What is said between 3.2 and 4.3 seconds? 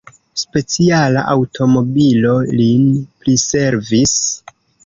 priservis.